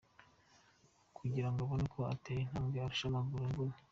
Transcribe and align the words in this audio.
kugirango 1.17 1.59
abone 1.65 1.83
uko 1.87 1.99
atera 2.13 2.39
intambwe 2.45 2.77
arushe 2.79 3.05
amaguru 3.07 3.41
imvura. 3.47 3.73